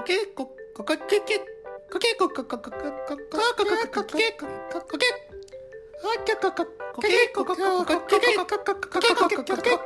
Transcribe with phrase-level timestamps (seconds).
[0.00, 1.44] コケコここけけけこ
[1.92, 4.48] コケコこここコケコこけこ
[4.80, 6.64] コケコゃここ
[6.94, 9.80] コケコこここコケコこここコケコこけ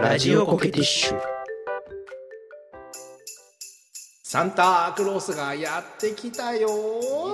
[0.00, 1.39] ラジオコケティッシュ。
[4.30, 6.68] サンタクロースがやってきたよ。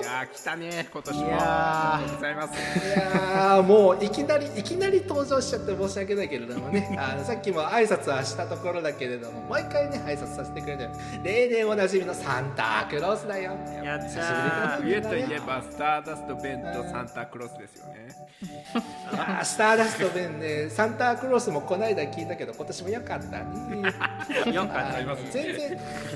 [0.01, 1.27] いやー来たね今年も。
[1.27, 1.41] いやー。
[1.43, 2.53] ありがとうございます。
[2.55, 6.89] いやーもういきなりいきなり登場しちゃって申し訳ないけれどもね。
[6.97, 10.89] あのさっきも挨拶はしたところだけれども毎回ね挨拶させてくれてる。
[11.23, 13.51] 例年おなじみのサンタクロースだよ。
[13.83, 18.07] やった久しぶりだ冬といえばスターダストベンとサンタクロスですよね。
[19.11, 23.93] あースターダスト弁ねサンタクロースもこの間聞いたけど今年も良かったね。
[24.51, 25.71] よかった全然、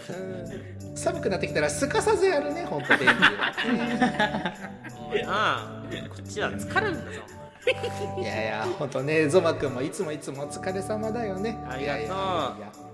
[0.10, 4.54] うん寒くなってきたらすかさずやるね本当便利は。
[5.28, 7.42] あこっちは疲れるんだぞ。
[8.20, 11.58] いやいや本当ねゾマくんもいつもいつもお疲れ様だよね。
[11.70, 12.04] ありがと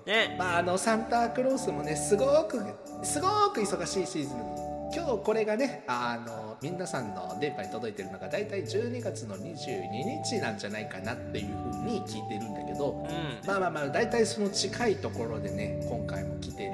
[0.05, 0.09] う。
[0.09, 0.35] ね。
[0.38, 2.61] まああのサンタクロースもねすごく
[3.03, 13.05] すごく忙しいシーズン今日これがねあの皆さんの電波に届いてるのが大体12月の22日なんじゃないかなっていうふうに聞いてるんだけど。
[13.09, 13.47] うん。
[13.47, 16.71] まあまあまあ大体その近いところでね今回も来てる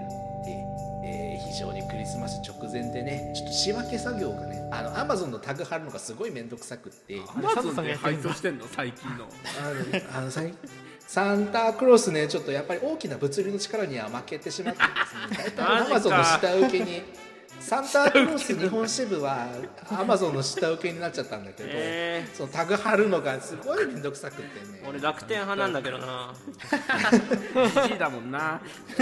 [1.53, 7.21] 非常にクリスマス直前でねちょっと仕分け作業がねあのアマゾンのタグ貼るのがすごい面倒くさくって。
[7.27, 8.65] アマゾンで配送してんの？
[8.67, 9.27] 最近の。
[9.61, 10.51] あのあの最
[10.99, 14.87] サンタクロースねちょっとやっぱり大きな物理の力には負けてしまってで
[15.37, 15.53] すね。
[15.55, 17.03] 大体アマゾンの下請けに
[17.65, 19.47] サンタクロース日本支部は
[19.89, 26.33] アマゾンの下請けになっちゃったんだけど、えそのタグ貼るのがすごい面倒くさくてねー、俺楽天派なんだけどな。
[27.83, 28.59] じじいだもんな。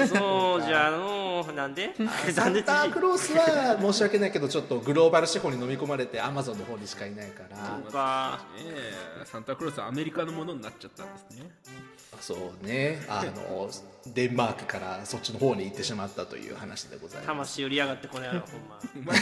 [0.08, 1.94] そうじゃあのなんで？
[2.32, 7.58] サンタクロースは申し訳ないけどちょっとグローバル資本に飲み込まれてアマゾンの方にしかいないから。
[7.58, 8.64] そうかね。
[8.68, 8.94] え
[9.26, 11.50] サンタクロースはアメリカのものになっちゃったんですね
[12.22, 13.02] そうね。
[13.10, 13.70] あの
[14.08, 17.28] デンマークからそっちの方に行ってしまったという話でございます。
[17.28, 18.58] 魂売りやがってこの野郎ほ
[19.00, 19.14] んま。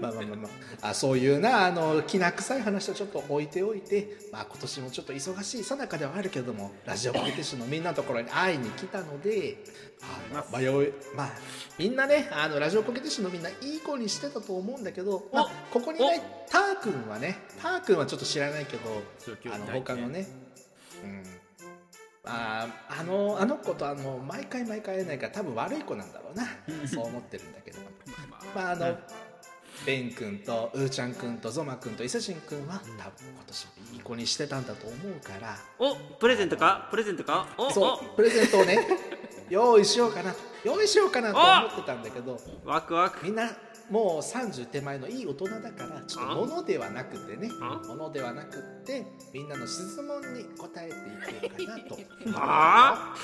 [0.00, 0.48] まあまあまあま
[0.82, 0.88] あ。
[0.90, 9.56] あそういうなあのきな臭い話をちょっと置いておいて、まあ、今年もちょっと忙しいさなかではあるけどもラジオコケティッシュのみんなのところに会いに来たので
[10.32, 11.30] あの迷いまあ
[11.78, 19.02] みんなねあのラジオコケティッシュのみんないい子にしてたと思うんだけど、まあ、ここにねターくんはねターくんはちょっと知らないけど
[19.52, 20.26] あの他のね
[21.02, 21.24] うん。
[22.26, 26.44] ああのあの子とあの毎回毎回会えないから多分悪い子なんだろうな。
[26.88, 27.78] そう思ってるんだけど。
[28.54, 28.72] まあまあ。
[28.72, 28.98] あの、
[29.84, 35.56] ベン君とウーちゃん君とゾマ君と伊勢神君は多分今年もいい子にしてたんだと思うから。
[35.78, 36.88] おプレゼントか？
[36.90, 37.48] プレゼントか？
[37.58, 38.78] おそうプレゼントをね
[39.50, 40.38] 用意しようかなと。
[40.64, 42.40] 用意しようかなと思ってたんだけど。
[42.64, 42.68] お。
[42.70, 43.22] ワクワク。
[43.24, 43.50] みんな
[43.90, 47.82] もう30手前のいい大人だからちょっと物ではなくてねあ？
[47.86, 50.94] 物ではなくってみんなの質問に答えて
[51.62, 51.96] いこ
[52.26, 52.40] うかなと。
[52.40, 53.14] あ？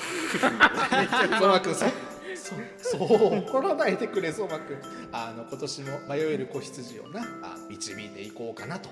[1.39, 1.87] ゾマ君さ
[2.81, 4.77] そそう怒らないでくれゾマ君
[5.11, 8.89] あの今年も迷える子羊をなあ導いていこうかなと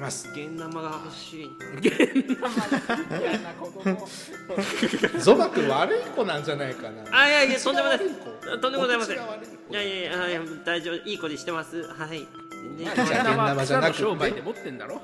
[0.00, 0.28] ます。
[0.28, 1.50] あ現生が欲しい。
[1.82, 4.08] 嫌な子供
[5.20, 7.04] ゾマ君悪い子なんじゃないかな。
[7.12, 7.98] あいやいやとんでもない。
[7.98, 9.16] とんでもございません。
[9.16, 9.18] い
[9.70, 10.96] やいやいやいや大丈夫。
[11.08, 11.82] いい子にしてます。
[11.84, 12.26] はい。
[12.78, 14.02] 全然じゃあ現生じゃなくて。
[14.02, 15.00] 商売で持ってんだろ。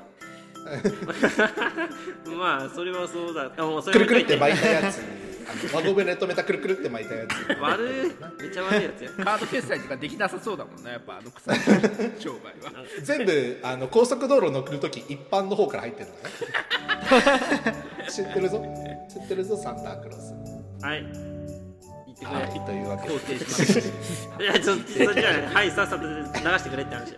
[2.37, 3.51] まあそれはそうだ。
[3.57, 4.99] あもうそくれるくるって巻いいたやつ
[5.49, 7.61] あの輪ゴムで留めたくるくるって巻いたやつ。
[7.61, 9.09] 悪いめっちゃ悪いやつや。
[9.23, 11.59] カード決済とかできなさそうだもんなやっぱあの臭い
[12.19, 12.83] 商売は。
[13.01, 17.83] 全部あの高速道路乗るとき一般の方から入ってるのね。
[18.09, 18.63] 知ってるぞ。
[19.09, 20.33] 知ってるぞサンタクロース。
[20.85, 21.03] はい。
[21.03, 21.36] 言
[22.17, 23.13] ってくれ、はいというわけで
[24.43, 27.13] いやちょっとそれじゃあはいさっさと流してくれって話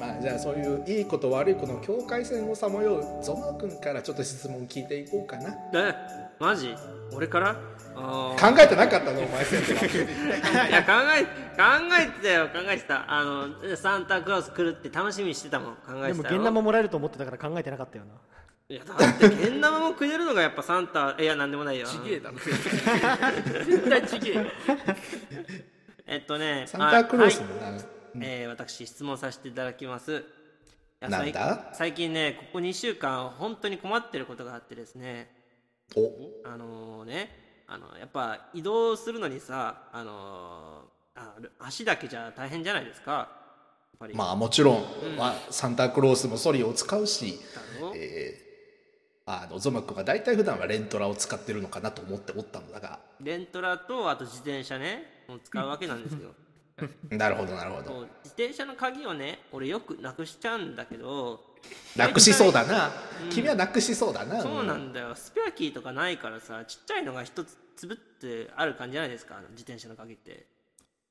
[0.00, 5.54] まあ、じゃあそういういいこと悪いことの境界線をさまようゾマ君からちょっと質問聞いていこうかな。
[5.72, 5.94] え
[6.40, 6.74] マジ
[7.12, 7.56] 俺から
[7.94, 9.20] あ考えてなかったの？
[9.20, 11.30] お前先生ーいや考え考
[12.02, 12.48] えてたよ。
[12.48, 13.04] 考えてた。
[13.08, 15.74] あのサンタクロース来るって楽しみにしてたもん。
[15.76, 16.40] 考えでもてたよ。
[16.40, 18.14] 現生もらえると思ってたから考えてなかったよな
[18.66, 21.86] いやだって現生もくれるのがやっぱサンタいやなんでもないよ。
[21.86, 22.38] ちげえだろ。
[22.38, 24.44] 絶対ちげえよ。
[26.06, 27.80] えっとねサンタクロースあもな、はい。
[28.20, 30.24] えー私質問させていただきます。
[31.00, 31.68] なんだ？
[31.72, 35.30] 最最近ねここ2週間本当に困ってることがあってですね。
[35.94, 36.10] お。
[36.48, 40.84] あのねあのやっぱ移動するのにさあの
[41.14, 43.28] あ足だけじゃ大変じゃないですか。
[44.14, 44.84] まあもちろん、
[45.16, 47.38] まあ、サンタクロースもソリを使うし、
[47.94, 48.53] え
[49.26, 53.00] あのゾマ君が大体普段はレントラを使ってるのかなと思っておったのだが。
[53.20, 56.32] レントラとあと自転車ねもう使うわけなんですよ。
[57.10, 61.40] なるほどなるほもどう自転車の鍵をね俺よくなくしちゃうんだけど
[61.96, 62.90] なくしそうだな、
[63.22, 63.30] うん。
[63.30, 64.42] 君はなくしそうだな。
[64.42, 65.14] そうなんだよ。
[65.14, 70.46] スペアキーとかないからさちっちゃいのが一つ粒ってある感じじゃないですか自転車の鍵って。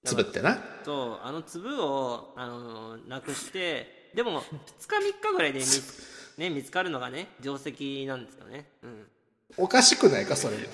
[0.04, 0.58] つぶってな？
[0.84, 4.46] そうあの粒をあのなくしてでも2
[5.02, 8.66] 日3日ぐらいで見つ,、ね、見つかるのがね定石なんですよね。
[8.84, 9.08] うん。
[9.56, 10.56] おかしくないかそれ。
[10.56, 10.68] 2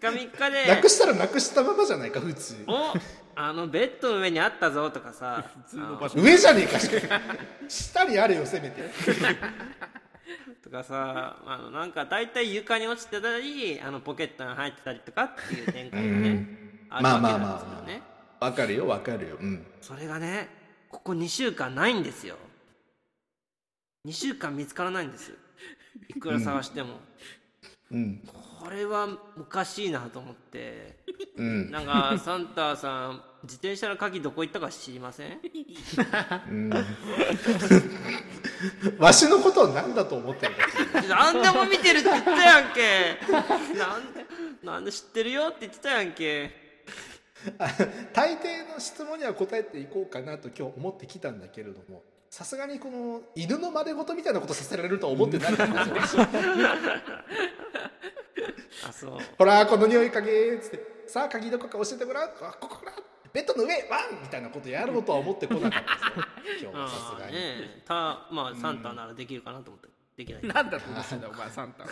[0.00, 0.66] 日3日で。
[0.68, 2.56] なくしたらなくしたままじゃないか普通。
[2.66, 2.92] お
[3.34, 5.44] あのベッドの上にあったぞとかさ。
[5.64, 6.20] 普通の場所。
[6.20, 7.20] 上じゃねえかしか
[7.68, 8.90] 下にあれよせめて。
[10.62, 16.46] とかさあのなんか大体床に落ちてたりあのポケットに入ってたりとかっていう展開がね、
[16.90, 18.02] あるまあわけなんまあまあですよね、
[18.38, 19.36] わかるよわかるよ。
[19.40, 19.66] うん。
[19.80, 20.48] それがね
[20.90, 22.36] ここ2週間ないんですよ
[24.06, 25.32] 2週間見つからないんです。
[26.08, 27.00] いくら探しても、
[27.90, 28.22] うん。
[28.60, 29.08] これは
[29.38, 31.00] おかしいなと思って。
[31.36, 31.70] うん。
[31.70, 35.40] なんかサンタさん自転車の鍵どこ行ったか知りません？
[38.98, 40.66] わしのことを何だと思ってるか
[41.08, 43.18] 何でも見てるって言ったやんけ。
[43.76, 44.26] なんで
[44.62, 46.70] なんで知ってるよって言ってたやんけ。
[48.12, 55.52] 大抵の質問には答えていこうかなと今日思ってきたんだけれどもさすがにこの犬の真似事みたいなことさせられるとは思ってない。
[55.52, 55.92] からね
[58.88, 59.18] あそう。
[59.36, 62.28] ほらこの匂い嗅げーっつってさあ鍵どこか教えてごらん。
[62.28, 62.30] あ
[62.60, 62.92] ここだ
[63.32, 66.70] ベッドの上ワンみたいなことやろうとは思ってこなかったですよ。
[66.72, 67.94] 今日はさすがに、ねた
[68.30, 69.88] まあサンタならできるかなと思って
[70.20, 70.42] できない。
[70.42, 71.84] なんだと思ってんだお前サンタ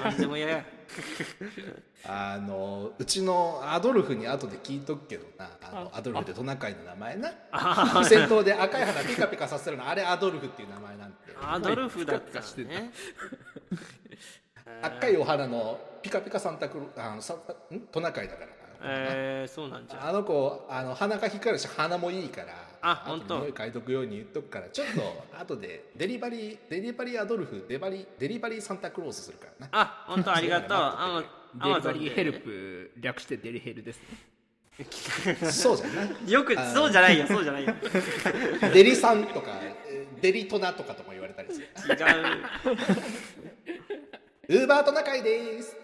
[0.00, 0.64] 何でも嫌や
[2.06, 5.50] あのうちのアドルフに後で聞いとくけどな。
[5.62, 7.28] あのアドルフってトナカイの名前な？
[8.04, 12.90] 戦闘で赤い花ピカピカさせるのあれアドルフっていう名前なんでアドルフだったピカピカしてたらね
[14.82, 17.80] 赤いお花のピカピカサンタクロあのサンタん？
[17.92, 18.52] トナカイだからな。
[18.84, 20.08] えー、そうなんじゃ。
[20.08, 23.38] あの子あの鼻が光るし鼻もいいからあ本当。
[23.38, 29.68] 匂い嗅いとくように言っとくからちょっと 後でデリバリーデリバリーアドルフデバリデリバリーサンタクロースするからな。
[29.72, 30.78] あ本当 ありがとう。
[30.78, 31.24] あ
[31.54, 34.04] デリバリーヘルプ略してデリヘルですね。
[35.52, 37.74] そうじゃんなよくそうじゃないよそうじゃないよ。
[38.72, 41.66] デリさんとかえーデリトナとかとも言われたりする。
[41.66, 42.76] 違う。
[44.48, 45.76] ウーバートナカイです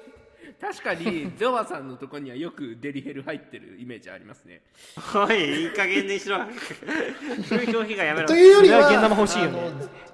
[0.60, 4.62] 確かにゾワさんのとこにはよくデリヘル入ってるイメージありますね。
[5.14, 6.38] おいいい加減にしろ。
[7.48, 10.08] 風評被害やめろというよりは現玉欲しいよね。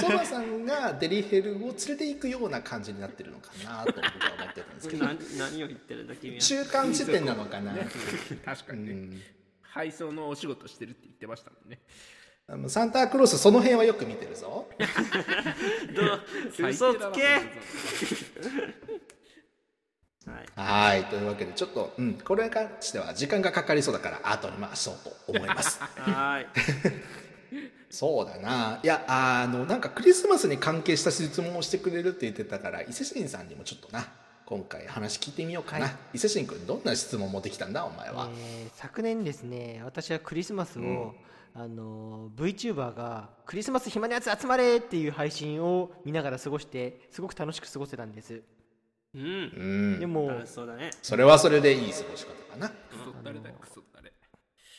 [0.00, 5.04] ゾマさんがデリヘルを連れて行くような感じになってるのかなと僕は思ってたんですけど。
[5.06, 6.40] 何何を言ってるんだ君は。
[6.40, 7.76] 中間地点なのかな、う
[8.44, 8.86] 確かに。
[8.86, 9.22] ね、ん。
[9.60, 11.80] 配送のお仕事してるって言ってましたもんね。
[12.48, 14.68] あのサンタクロースその辺はよく見てるぞ。
[15.94, 16.68] どう？
[16.68, 17.40] 嘘つけ
[20.56, 20.60] い。
[20.60, 21.04] はい。
[21.04, 25.80] というわけでちょっと、うん、これに関しては時間がかかりそうだから後に回そうと思います。
[25.98, 26.46] はーい。
[27.90, 28.80] そうだな。
[28.82, 34.06] いやあのなんかクリスマスに関係した質問をしてくれるって言ってたから伊勢神さんにもちょっとな
[34.44, 41.14] 今回話聞いてみようかな、伊勢神君どんな質問持ってきたんだお前は、えー昨年ですね私はクリスマスを、
[41.54, 48.42] あの VTuber が「クリスマス暇なやつ集まれ!」っていう配信を見ながら過ごしてすごく楽しく過ごせたんです
[49.16, 49.22] うん。
[49.24, 50.00] うん。
[50.00, 50.90] でもそうだね。
[51.02, 52.70] それはそれでいい過ごし方かな。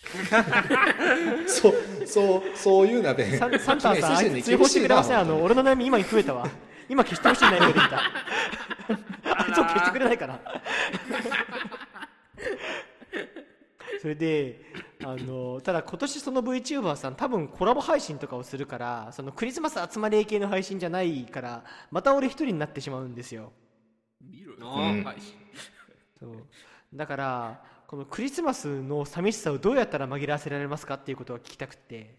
[1.48, 1.74] そう
[2.06, 5.20] そうそういうなべサンサンタさんあ君いつ追放してくれません？
[5.20, 6.48] あの俺の悩み今に増えたわ。
[6.88, 8.00] 今消してほしい悩みができた。
[9.38, 10.40] あいつを消してくれないかな
[14.02, 14.62] それで
[15.04, 23.52] あのただ今年その VTuber さん多分コラボ配信とかをするからそのクリスマス集まり系の配信じゃないからまた俺一人になってしまうんですよ、
[24.58, 25.04] うん。
[25.04, 25.34] 配信
[26.20, 26.32] そう。
[26.94, 32.16] だからこのクリスマスの寂しさをどうやったら紛らわせられますかっていうことを聞きたくて。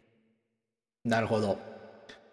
[1.05, 1.59] なるほど。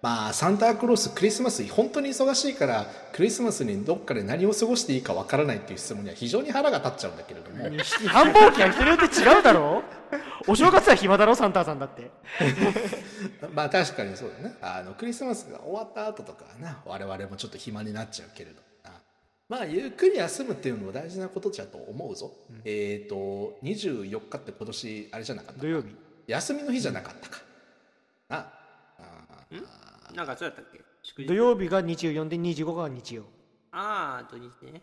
[0.02, 7.64] まあサンタクロースクリスマス本当に忙しいからクリスマスにどっかで何を過ごしていいかわからないっていう質問には非常に腹が立っちゃうんだけれども。
[8.10, 9.82] 繁忙期は人によって違うだろ
[10.48, 12.12] お正月は暇だろサンタさんだって
[13.56, 18.65] まあ確かにそうだねあのクリスマスが終わった後とかはな我々もちょっと暇になっちゃうけれどな
[19.48, 22.32] まあゆっくり休むっていうのも大事なことじゃと思うぞ、
[22.64, 25.90] えっ、と24日って今年あれじゃなかった土曜日。
[26.28, 27.42] 休みの日じゃなかったか。
[28.30, 28.38] な
[28.98, 30.16] あー。
[30.16, 30.66] なんかそうやったっ
[31.16, 31.26] け？
[31.26, 33.24] 土曜日が24で25が日曜。
[33.72, 34.82] ああ土日ね。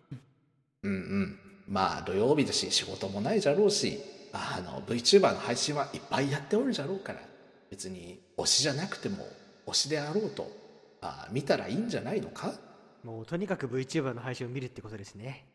[0.85, 1.39] うんうん。
[1.69, 3.99] まあ土曜日だし仕事もないじゃろうし
[4.33, 7.21] あの VTuber の配信はいっぱいやっておるじゃろうから
[7.71, 9.27] 別に推しじゃなくても
[9.67, 10.51] 推しであろうと
[11.01, 12.53] あ見たらいいんじゃないのか？
[13.05, 15.47] もうとにかく VTuber の配信を見るってことですね。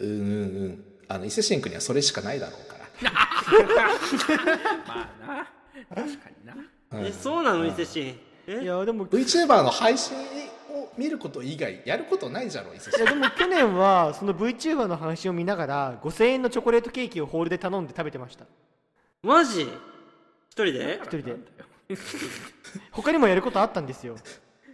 [0.00, 0.84] うんうんうん。
[1.08, 2.86] あの伊勢神君にはそれしかないだろうから。
[4.86, 6.56] まあな確かにな。
[6.92, 8.10] えそうなの伊勢神？
[8.10, 8.14] い
[8.46, 10.16] えやでも VTuber の配信
[10.70, 18.46] を見ること以外やることないじゃろ伊勢い神やでも去年はその VTuber の配信を見ながら5000円のチョコレートケーキをホールで頼んで食べてました。
[19.22, 19.62] マジ？
[19.62, 19.70] 一
[20.52, 21.00] 人で？
[21.02, 21.36] 一人で。
[22.92, 24.16] 他にもやることあったんですよ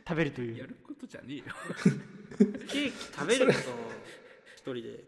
[0.07, 0.59] 食べるという。
[0.59, 1.45] やることじゃねえよ。
[2.69, 3.59] ケーキ食べること
[4.57, 5.05] 一人で。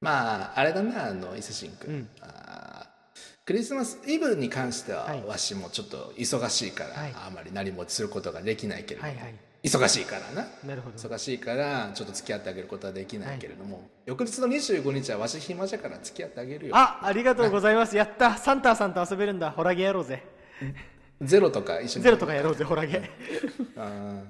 [0.00, 2.08] まああれだなあの伊勢神君、うん。
[2.20, 2.88] あー
[3.44, 5.24] クリスマスイブに関しては、はい。
[5.24, 7.12] わしもちょっと忙しいから、はい。
[7.14, 9.34] あまり何もすることができないけれども、はいはい。
[9.62, 10.48] 忙しいからな。
[10.64, 10.96] なるほど。
[10.96, 16.76] 忙しいからちょっと付き合ってあげることはできないけれども、翌日の25日はわし暇じゃから付き合ってあげるよ。
[16.76, 17.96] あありがとうございます。
[17.96, 18.36] やった。
[18.36, 19.50] サンタさんと遊べるんだ。
[19.50, 20.22] ホラゲやろうぜ
[21.20, 22.04] ゼロとか一緒に。
[22.04, 23.10] ゼロとかやろうぜホラゲ。
[23.76, 24.22] あ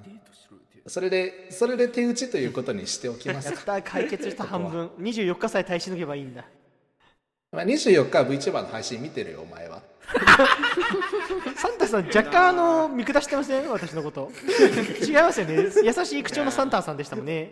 [0.87, 4.87] それでそれで手打ちということにしておきますやっか、た解決した半分。
[4.99, 6.45] 24日さえ耐えしのげばいいんだ。
[7.51, 9.81] まあ、24日は VTuber の配信見てるよお前は
[11.55, 13.69] サンタさん若干あの見下してません？
[13.69, 14.31] 私のこと。
[15.05, 15.67] 違いますよね。
[15.83, 17.51] 優しい口調のサンタさんでしたもんね。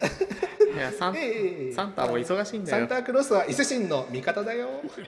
[0.74, 2.78] いやサンええサンタも忙しいんだよ。
[2.80, 4.68] サンタクロースは伊勢神の味方だよ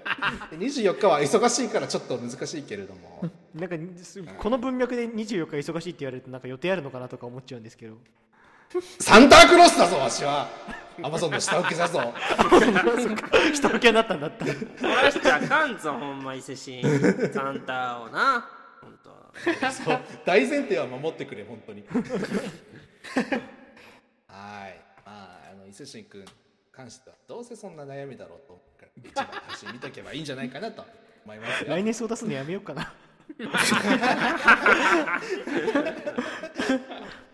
[0.58, 3.30] 24日は忙しいからちょっと難しいけれども。
[3.54, 7.96] なんかすこの文脈で24日忙しいって言われるとなんか予定あるのかなとか思っちゃうんですけど
[9.00, 10.48] サンタクロースだぞわしは。
[11.02, 12.14] アマゾンの下請けだぞ。
[13.54, 16.84] 人受けになったんだった取らしちゃあかんぞほんま伊勢神
[17.34, 18.46] サンタをな。
[18.82, 19.10] ほんと
[19.72, 21.84] そう大前提は守ってくれ本当に。
[24.28, 24.78] はい。
[25.06, 26.28] まああの伊勢神君に
[26.72, 30.86] 関してはどうせそんな悩みだろうと思うから一番配信見とけばいいんじゃないかなと
[31.26, 31.70] 思いますよ。
[31.70, 32.94] 来年そう出すのやめようかな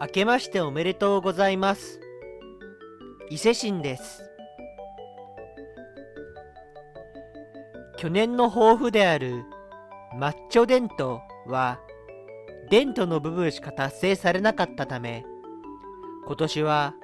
[0.00, 2.00] 明けましておめでとうございます。
[3.30, 4.22] 伊勢神です。
[7.96, 9.44] 去年の抱負である
[10.18, 11.78] マッチョデントは
[12.68, 15.24] デントの部分しか達成されなかったため
[16.26, 16.94] 今年は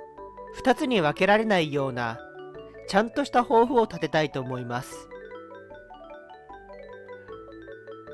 [0.65, 2.19] 2つに分けられないような
[2.89, 5.08] ちゃんとした抱負を立てたいと思います。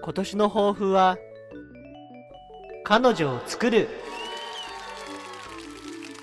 [0.05, 1.17] 今年の抱負は
[2.85, 3.89] 彼女を作る。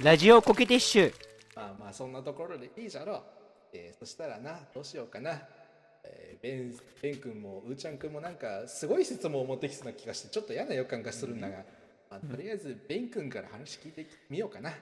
[0.04, 1.14] ラジオコケティッシュ。
[1.56, 3.14] まあまあそんなところでいいじゃろ。
[3.16, 3.24] う、
[3.74, 5.42] えーそしたらなどうしようかな、
[6.04, 11.64] えーベンベン君もうーちゃん君もなんかすごい質問を持ってきそうな気がしてちょっと嫌な予感がするんだが、
[12.12, 14.74] まあ、とりあえずベン君から話聞いてみようかな。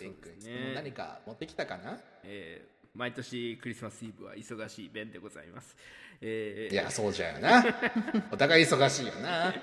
[0.00, 1.98] ベン君ね何か持ってきたかな？
[2.24, 5.76] えー毎年クリスマスイブは忙しい弁でございます。
[6.20, 7.62] えーいやそうじゃよな
[8.32, 9.60] お互い忙しいよなはい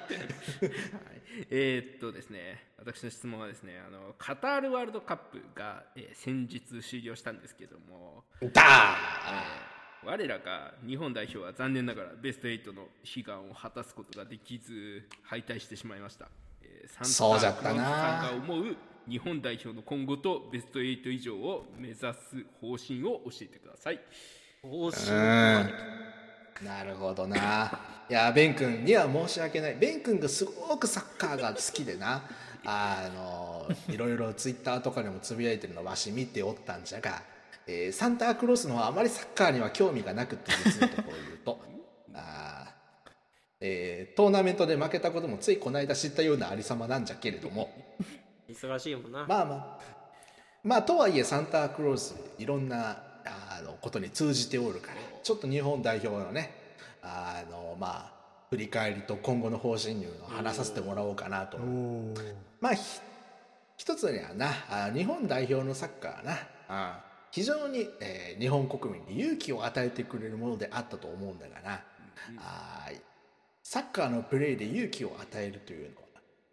[1.49, 8.95] えーっとですね、私の質問はですね、あのカタールワールドカップが、えー先日終了したんですけども、だ
[10.03, 16.27] えー我らが日本代表は残念ながらベスト8の悲願を果たすことができず敗退してしまいました。
[16.61, 18.75] えーそうじゃったなクロースさんが思う
[19.09, 22.07] 日本代表の今後とベスト8以上を目指す
[22.61, 23.99] 方針を教えてください。
[24.61, 25.11] 方針
[26.63, 27.79] なるほどな。
[28.09, 29.75] いやベン君には申し訳ない。
[29.75, 32.23] ベン君がすごくサッカーが好きでな。
[32.65, 37.21] あのいろいろツイッターとかにもつぶやいてるのわし見ておったんじゃが、
[37.67, 41.59] えーサンタクロースの方はあまりサッカーには興味がなくって実のところを言うと。
[42.13, 42.73] あ、
[43.59, 47.69] えートーナメントで負けたこともついこの間知ったようなありさまなんじゃけれども。
[48.53, 49.79] 忙しいもんな、まあまあ。
[50.63, 56.51] まあとはいえサンタクロースいろんなあのことに通じておるからちょっと日本代表のね
[57.01, 58.13] あのまあ
[58.49, 61.57] 振り返りと今後の方針いうのを話させてもらおうかなと。
[62.61, 63.01] まあひ
[63.75, 66.37] 一つにはなあ日本代表のサッカーはな
[66.69, 66.99] あ
[67.31, 71.81] 非常に、えー日本国民に勇気を与えてくれるものであったと思うんだがな、
[72.37, 73.01] あー
[73.63, 76.03] サッカーのプレーで勇気を与えるというのは、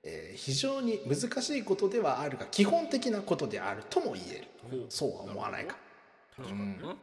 [0.03, 4.39] えー非常に難しいことではあるが基本的なことであるとも言え
[4.73, 4.87] る。
[4.89, 5.77] そうは思わないか。
[6.37, 6.97] 確かにな。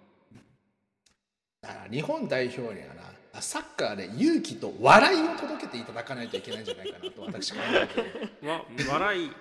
[1.62, 8.04] だから日本代表にはなサッカーで勇気と笑いを届けていただかないといけないんじゃないかなと私考えて
[8.90, 9.32] 笑い。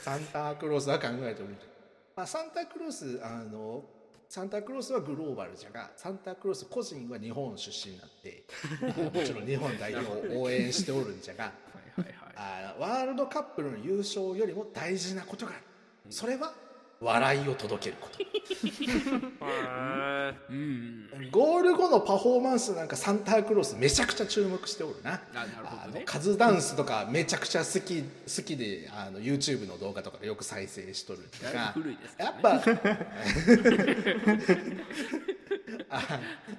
[0.00, 1.54] サンタクロースは考えておる、
[2.16, 3.84] まあ、サンタクロースあの
[4.28, 8.44] サンタクロースはグローバルじゃがサンタクロース個人は日本出身になって
[9.18, 11.52] もちろん日本代表を応援しておるんじゃが
[11.96, 12.14] はいはい。
[12.14, 12.14] は
[12.60, 12.64] い。
[12.66, 15.60] あワールドカップの優勝よりも大事なことがある。
[16.10, 16.52] それは
[17.00, 18.18] 笑いを届けること。
[18.22, 18.26] へ
[20.50, 21.08] うん。
[21.30, 25.20] ゴール後のパフォーマンスなんかサンタクロースめちゃくちゃ注目しておるな。
[25.34, 25.96] あなるほどね。
[25.96, 32.60] あのカズダンスとかめちゃくちゃ好き好きであの YouTube の動画とかでよく再生しとるだいぶが古いですけやどっねぱあ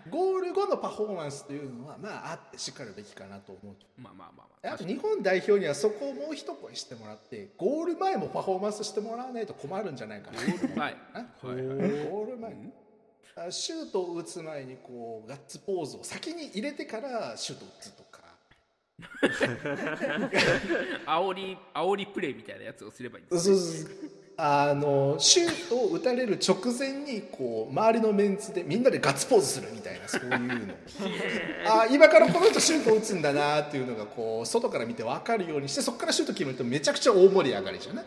[0.10, 4.02] ゴール後のパフォーマンスというのはまああってしかるべきかなと思う。
[4.02, 4.68] まあまあまあまあ。
[4.68, 10.84] やっぱ日本代表にはそこをもう一声してもらってゴール前もパフォーマンスしてもらわないと困るんじゃないかな。
[10.84, 11.66] はいなはいはい。
[12.10, 12.56] ゴール前。
[13.38, 18.24] あシュートを打つ前にこうガッツポーズを先に入れてからシュートを打つとか。
[21.06, 23.90] 煽り煽りプレイみたいなやつをすればいいんですそうそうそう
[24.38, 30.30] あのシュートを打たれる直前にこう周りのメンツでみんなでガッツポーズするみたいなそういう
[30.68, 30.74] の。
[31.68, 38.06] あ今からこの人シュートを打つんだなっていうのがこう外から見て分かるようにしてそこからシュート決めるとめちゃくちゃ大盛り上がりじゃない？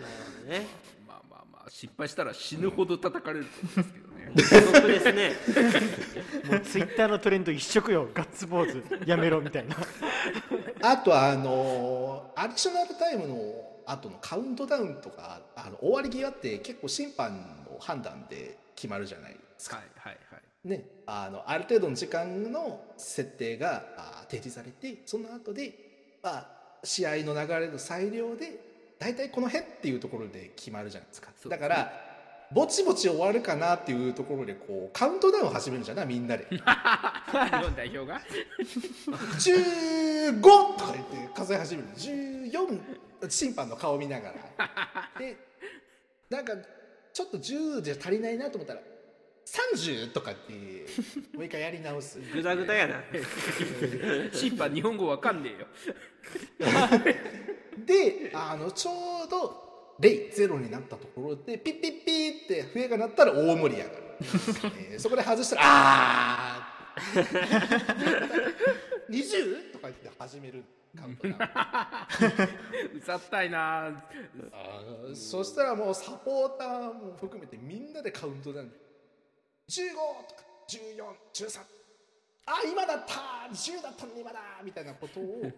[1.07, 3.87] まあまあまあ失敗したら死ぬほど叩かれると思
[4.29, 4.73] うんですけどね。
[4.73, 5.33] 孤独ですね
[6.51, 9.75] もうツイッターのトレンド一色よガッツポーズやめろみたいな
[10.83, 13.37] あとあのアディショナルタイムの
[13.91, 19.77] 後のカウントダウンとかあの終わり際って結構審判の判断で決まるじゃないですか。
[19.77, 20.69] はいはいはい。
[20.69, 25.73] ね、あのある程度の時間の設定があ提示されてその後で、
[26.23, 26.47] まあ、
[26.85, 28.61] 試合の流れの裁量で
[28.99, 31.31] 大体この辺っていうところで決まるじゃないですか。
[31.41, 31.51] すね。
[31.57, 31.93] だから
[32.51, 36.07] ぼちぼち終わるかなっていうところでこうカウントダウンを始めるじゃない？
[36.07, 36.47] みんなで。
[36.51, 38.21] 日本代表が？
[39.39, 41.89] 15とか言って数え始める。
[41.91, 42.81] 14
[43.29, 45.11] 審判の顔見ながら。
[45.19, 45.37] で
[46.31, 46.53] なんか
[47.13, 48.81] ちょっと10じゃ足りないなと思ったら
[49.47, 50.53] 30とかって
[51.35, 52.21] もう一回やり直す。
[52.33, 53.03] グダグダやな。
[54.33, 55.67] 審判日本語わかんねえよ。
[57.87, 58.93] であのちょ
[59.27, 63.97] うど0ゼロになったところでピッピッピーって笛が鳴ったら大盛り上がる、
[64.91, 67.23] えーそこで外したらあー
[69.09, 70.63] 20とか言って始める
[70.97, 71.39] カウントダウ
[72.95, 72.97] ン。
[72.97, 73.87] うざったいな。
[73.87, 78.73] あーそしたらもうサポーターも含めてみんなでカウントダウン。
[79.69, 81.61] 15とか1413
[82.47, 83.15] あ今だった。
[83.53, 85.49] 10だったのに今だみたいなことを、 え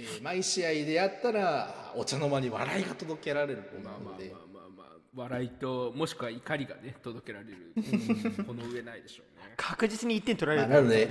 [0.00, 4.96] ー毎試合でやったらお茶の間に笑いが届けられると思まあまあうのでまあまあまあ。
[5.14, 7.72] 笑いともしくは怒りがね届けられる。
[8.44, 9.54] この上ないでしょうね。
[9.56, 10.68] 確実に1点取られる。
[10.68, 11.08] まあなので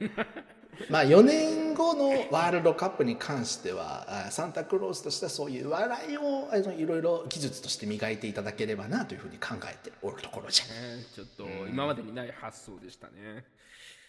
[0.88, 10.64] まあ4年後のワールドカップに関してはあサンタクロースとしてはそういう笑いをあのいろいろ技術として磨いていただければなというふうに考えておるところじゃ。
[10.66, 13.44] ねちょっと今までにない発想でしたね。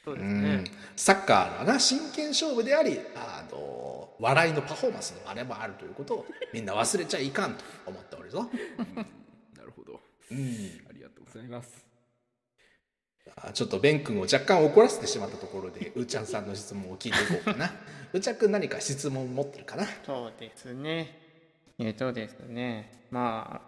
[0.03, 0.49] そうですね。
[0.49, 8.49] うん、サッカーはな真剣勝負でありあの笑いのパフォーマンスでもあればあるということをみんな忘れちゃいかんと思っておるぞ。
[9.57, 9.99] なるほど。
[10.31, 10.37] うん。
[10.89, 11.85] ありがとうございます。
[11.85, 11.90] あ
[13.53, 17.71] ちょっとベン君を若干怒らせてしまったところで うーちゃんさんの質問を聞いていこうかな。
[18.13, 19.85] うーちゃん君何か質問持ってるかな？
[20.05, 21.19] そうですね。
[21.79, 23.61] えっ、とですね、ま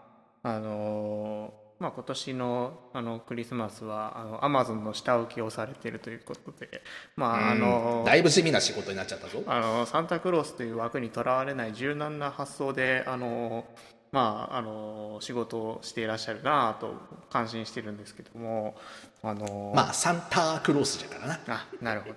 [0.43, 6.81] あ、あのーまあ、今年のあのクリスマスはあのアマゾンの下請けをされているということで、
[7.17, 9.43] まああのーだいぶ地味な仕事になっちゃったぞ。
[9.47, 13.65] あのサンタクロースという枠にとらわれない柔軟な発想であの
[14.13, 16.93] まああの仕事をしていらっしゃるなと
[17.29, 18.75] 感心してるんですけども
[19.23, 21.39] あのまあサンタクロースじゃからな。
[21.47, 22.15] あなるほど。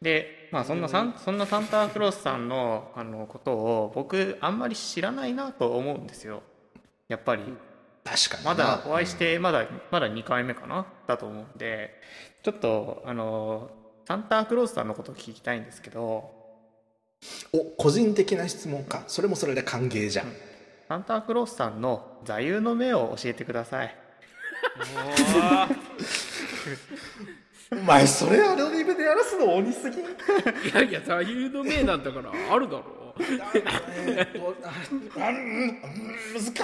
[0.00, 6.42] でまあそんなサンそんなサンタクロースさんのあのことを僕あんまり知らないなと思うんですよ。
[7.08, 7.42] やっぱり。
[8.04, 8.50] 確かにな。
[8.50, 10.86] まだお会いしてまだまだ2回目かな？
[11.08, 12.00] だと思うんで。
[12.44, 13.68] ちょっとあの
[14.06, 16.30] サンタクロースさんのことを聞きたいんですけど。
[17.52, 19.02] お個人的な質問か。
[19.08, 20.26] それもそれで歓迎じゃん。
[20.88, 23.94] サンタクロースさんの座右の銘を教えてください。
[27.72, 29.96] お前それアドリブでやらすの鬼すぎ。
[29.96, 30.04] んい
[30.72, 32.84] やいや座右の銘なんだからあるだろ。
[33.18, 33.26] 難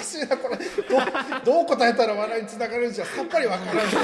[0.04, 0.56] しいなこれ。
[0.56, 0.62] ど
[0.98, 1.00] う
[1.44, 3.96] どう答えたら笑いにつながるんじゃさっぱりわからんし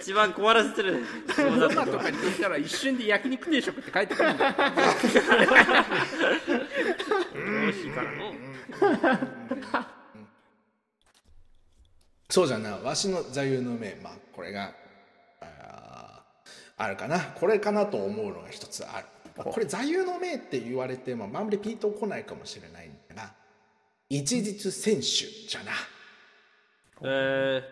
[0.00, 4.54] 一番困らせてる質問だった今とかに聞いたら一瞬で焼肉定食って書いてくるんだよ
[7.44, 8.32] 美味しいからの
[12.30, 14.72] そうじゃなわしの座右の銘まあこれが
[15.40, 16.24] あ
[16.76, 21.46] あるかなこれかなと思うのが一つある、まあこれ座右の銘って言われてもまああん。
[21.46, 22.92] まりピンとこないかもしれないん。
[23.08, 23.34] だが
[24.08, 25.72] 一日選手じゃな
[27.02, 27.62] え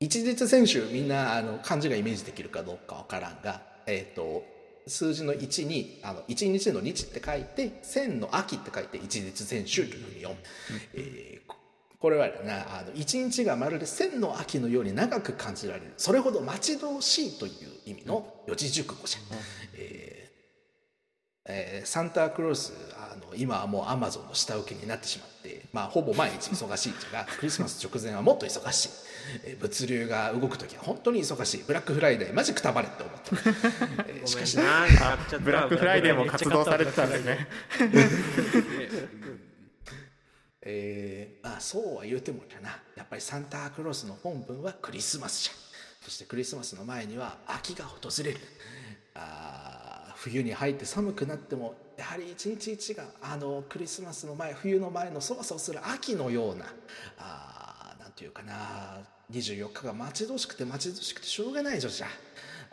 [0.00, 1.08] 一日選手みん。
[1.08, 3.42] なあの漢字がイメージできるかどうかわからん。
[3.42, 4.44] が、えー、と
[4.86, 10.40] 数字の1にあの1日の日って書いて千の秋って書いて一日選手というふうに読む、
[10.94, 11.56] えーこ
[12.00, 15.94] これはなあの一日がまるで千の秋のように長く感じられる。
[15.96, 17.52] それほど待ち遠しいという
[17.86, 19.20] 意味の四字熟語じゃ、
[19.72, 20.13] えー
[21.46, 28.88] えーサンタクロースあの今はもうアマゾンの下請けになってしまって、まあ、ほぼ毎日忙しいんじゃがクリスマス直前はもっと忙しい、
[29.44, 31.64] えー物流が動く時は本当に忙しい。
[31.66, 33.20] ブラックフライデーマジくたばれって思った、
[34.08, 37.46] えーしかしごめんな買っちゃったブラックフライデーも活動されてたんですね。
[40.66, 42.70] えーまあそうは言うてもだな。
[42.96, 45.52] やっぱりサンタクロースの本文はクリスマスじゃ。
[46.02, 48.38] そしてクリスマスの前には秋が訪れる。
[49.14, 49.83] あー
[50.24, 56.64] 冬に入って寒くなってもやはり一日一があのクリスマスの前冬の前のそわそわする秋のような
[57.18, 62.06] あなんていうかな24日が待ち遠しくて待ち遠しくてしょうがない女じゃ。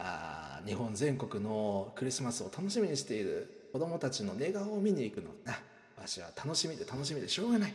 [0.04, 5.30] あ日本全国のクリスマスを楽しみにしている子供たちの寝顔を見に行くの。
[5.44, 5.60] な
[6.00, 7.74] わしは楽しみで楽しみでしょうがない。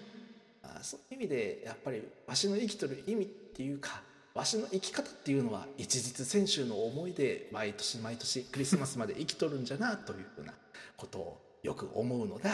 [0.62, 4.03] あそういう意味でやっぱりわしの生きとる意味っていうか
[4.37, 10.53] わしの生き方っていうのは一日先週の思いで毎年毎年クリスマスまで生きとるんじゃなというふうな
[10.94, 12.51] ことをよく思うのだ。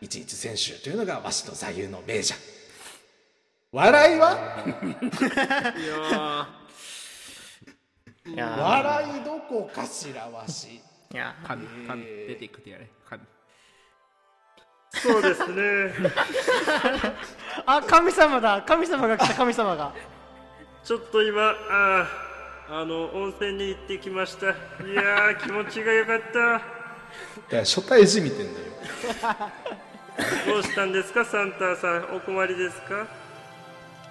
[0.00, 2.36] 一日先週というのがわしの座右の銘じゃ。
[3.72, 4.64] 笑いは？
[8.24, 10.80] 笑いどこかしらわし。
[11.12, 12.88] いや噛み噛み出てくてやれ。
[13.10, 13.24] 噛み
[14.92, 16.10] そうですね。
[17.66, 18.62] あ神様だ。
[18.62, 19.34] 神様が来た。
[19.34, 19.92] 神様が
[20.84, 24.46] ちょっと今あーあの温泉に行ってきました。
[24.46, 24.50] い
[24.94, 26.38] やー 気持ちが良かった。
[26.38, 26.62] だか
[27.50, 28.66] ら初対じみてんだよ。
[30.46, 32.16] どうしたんですかサンタさん。
[32.16, 33.06] お困りですか？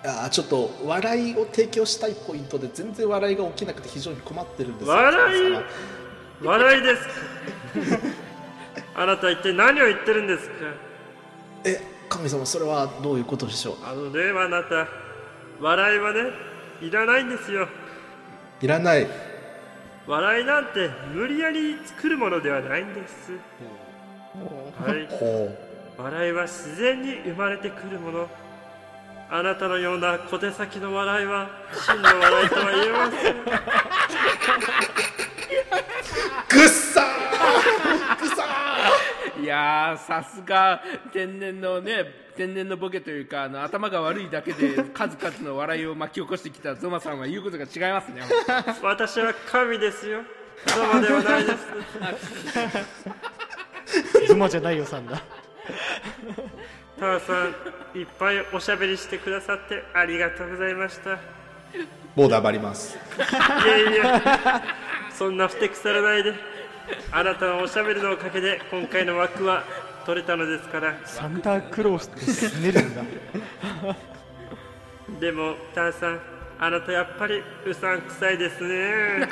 [0.06, 4.94] あーちょっと笑いを提供したいポイントで全然笑いが起きなくて非常に困ってるんですよ。
[4.94, 5.64] 笑い？
[6.44, 7.12] 笑いですか？
[9.02, 10.54] あなた一体何を言ってるんですか？
[11.66, 13.76] え神様それはどういうことでしょう？
[13.86, 14.88] あのねあなた。
[15.62, 16.53] 笑いはね
[16.84, 17.70] いらないんですよ。
[18.62, 19.08] いらない。
[20.06, 23.32] 笑いなんて無理やり作るものではないんです。
[24.84, 25.08] はい。
[25.18, 25.50] ほ
[25.98, 28.28] 笑いは自然に生まれてくるもの。
[29.30, 33.36] あなたのような小手先の笑いは真の笑いとは言えません。
[36.66, 37.93] っさー
[39.44, 42.06] いやーさすが天然のね
[42.38, 48.22] 天然のボケというかあの頭が悪いだけで数々の笑いを巻き起こしてきたゾマさんは言うことが違いますね
[48.82, 50.22] 私は神ですよ。
[50.66, 51.58] ゾマではないです。
[54.28, 55.22] ズマじゃないよさんだ
[57.00, 57.48] タワさん
[58.00, 61.14] いっぱいおしゃべりしてくださってありがとうございました。
[61.14, 61.18] い
[62.16, 62.98] もう黙ります。
[63.20, 64.22] やいや
[65.12, 66.34] そんなふてくさらないで
[67.12, 69.64] あなたのおしゃべりのおかげで今回の枠は
[70.06, 70.96] 取れたのですから。
[71.06, 73.04] サンタクロースってすねるんだ。
[75.20, 76.20] でもタワさん
[76.60, 79.28] あなたやっぱりうさんくさいですね。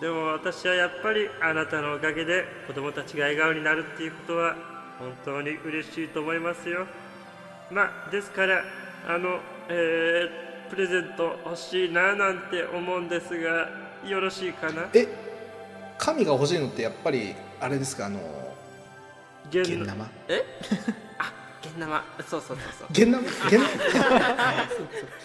[0.00, 4.56] でも私はやっぱりあなたのおかげで子供たちが笑顔になるっていうことは
[4.98, 6.86] 本当に嬉しいと思いますよ。
[7.70, 8.64] まあですから
[9.08, 13.68] あのえープレゼント欲しいななんて思うんですが
[14.08, 14.88] よろしいかな？
[14.94, 15.06] え
[15.98, 18.06] 神が欲しいのってやっぱりあれですか？
[18.06, 18.18] あの
[19.50, 20.42] 現現生え？
[21.18, 21.30] あ
[21.60, 22.86] 現生そうそうそうそう。
[22.90, 23.18] 現生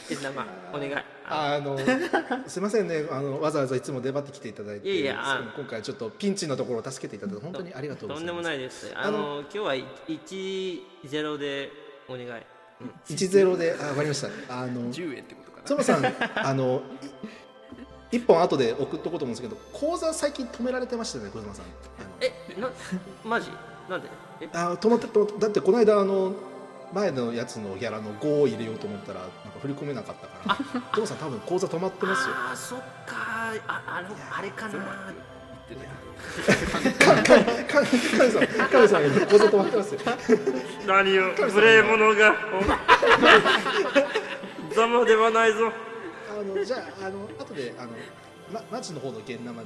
[0.10, 0.30] 現生
[0.74, 0.94] お願い。
[1.30, 1.80] あの
[2.46, 3.06] すいませんね。
[3.10, 8.28] あのわざわざいつも出張ってきていただいていやいやあ今回ちょっとピンチのところを助けていただいて本当にありがとうございます。
[8.28, 8.92] とんでもないです。
[8.94, 9.76] ああのの今日は
[10.10, 11.72] 1-0で
[12.10, 12.44] お願い
[13.10, 13.76] 10で。
[13.82, 14.28] あわかりました。
[14.62, 15.68] あの10円ってことかな。
[15.68, 16.06] ゾマさん
[16.48, 16.82] あの
[18.12, 21.66] い一本後で送っとこうと思うんですけど口座最近止められてましたよね小島さん。
[22.22, 22.70] えな
[23.26, 23.50] マジ？
[23.90, 24.10] なんで？
[24.42, 24.50] え？
[24.54, 26.34] あ止まって止まってだってこの間あの
[26.94, 30.86] 前のやつのギャラの5を入れようと思ったらなんか振り込めなかったから。
[30.96, 32.36] ゾマさん多分口座止まってますよ。
[32.36, 35.14] あーそっかああのあれかな
[35.68, 40.00] かかか神さん神さん口座止まってますよ
[40.88, 42.36] 何を無礼者が
[44.76, 45.72] ざまではないぞ
[46.30, 47.90] あのじゃああの後であの
[48.54, 49.64] まマジの方の現生であの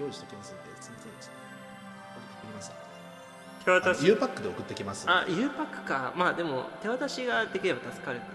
[0.00, 2.72] 用意しておきますんですみません送ります
[3.64, 8.26] 手渡し U パックで送ってきますあ U パックかまあでも手渡しができれば助かるか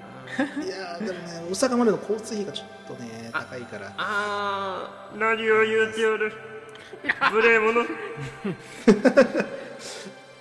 [0.57, 6.33] ないやーでもね大阪までの交通費がちょっとね高いからあー何を言うておる
[7.31, 7.79] 無礼者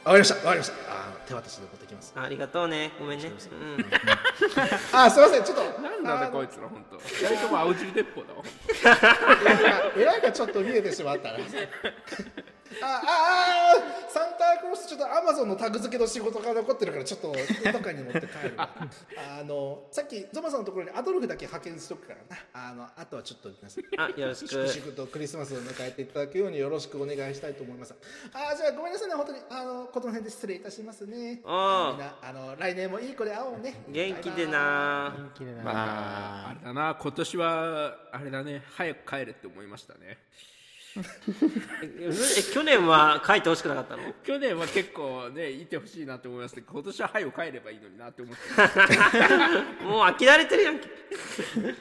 [0.05, 0.75] わかりましたわかりました。
[0.91, 2.13] あ手渡しで送ってきます。
[2.17, 2.93] ありがとうね。
[2.99, 3.27] ごめんね。
[3.29, 3.37] うん。
[4.93, 5.45] あすいません。
[5.45, 6.99] ちょっとなんだねこいつら本当。
[6.99, 8.43] 二人とも青汁鉄砲だわ。
[9.41, 11.39] 裏が裏がちょっと見えてしまったな
[12.83, 17.33] あああサンタクロースちょっとアマゾンのタグ付けの仕事が残ってるからちょっと
[17.73, 18.71] どっかに持って帰るわ。
[19.41, 22.21] あのさっきゾマさんのところにアドルフだけ派遣しとくから。
[22.29, 24.69] なあのあとはちょっと皆さんあよろしく。
[24.69, 27.95] 粛々とクリスマスを迎えていただくようによろしくお願いしたいと思います
[28.33, 40.19] あじゃあごめんなさいね本当にあのこの辺で失礼いたしますねああみんなあの来年もいい子で会おうね元気でな元気でなまああれだな今年はあれだね早く帰れって思いましたね
[42.01, 42.11] え
[42.53, 44.13] 去年は書いてほしくなかったの？
[44.25, 48.41] 去年は結構ねいてほしいなと思いましたけど今年は早く帰ればいいのになって思って。
[49.85, 50.89] もう飽きられてるやんけ。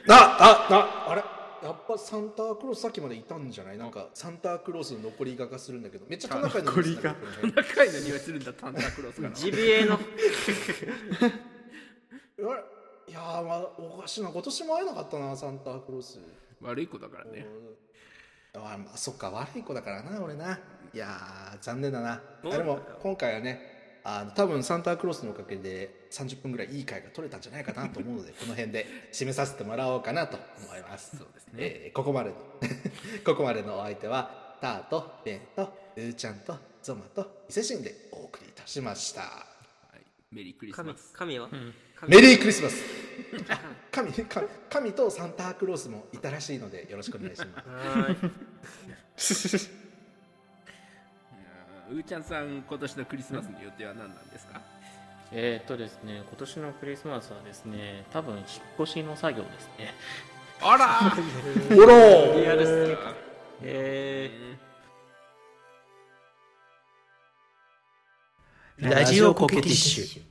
[0.08, 1.22] ああああれ？
[1.62, 3.78] やっぱサンタクロースさっきまでいたんじゃない？
[3.78, 6.06] なんかサンタクロースの残りががするんだけど。
[6.08, 7.14] めっちゃトナカイの残りが。
[7.54, 9.34] 仲いいの匂いするんだサンタクロースから。
[9.34, 9.98] ジビエの
[13.08, 14.30] いやーまあおかしいな。
[14.30, 16.18] 今年も会えなかったなサンタクロース。
[16.62, 17.46] 悪い子だからね
[18.54, 20.58] あまあそっか悪い子だからな俺な。
[20.92, 22.20] いやー残念だな。
[22.42, 31.16] でも今回はねあの多分サンタクロースのおかげで30分ぐらいいい回が取れたんじゃないかなと思うので この辺で締めさせてもらおうかなと思います。
[31.16, 32.36] そうですね、えーここまでの
[33.24, 39.22] ここまでのお相手はターとベンとうーちゃんとゾマと伊勢神でお送りいたしました。
[39.22, 39.49] はい
[40.32, 41.48] メリークリス神マス神は、
[42.06, 42.84] メリークリスマス
[43.90, 47.64] 神 神神とサンタクロースもいたらしいのでよろしくお願いします。
[51.90, 54.60] うーちゃんさん今年のクリスマスの予定は何なんですか？
[55.32, 58.46] えーっとですね今年のクリスマスはですね多分引っ
[58.80, 59.94] 越しの作業ですね。
[60.60, 61.00] あら
[61.76, 62.96] おろリアルっすね
[63.62, 64.30] え
[68.80, 70.29] ラジオコケティッシュ。